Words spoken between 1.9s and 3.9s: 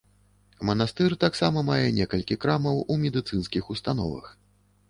некалькі крамаў у медыцынскіх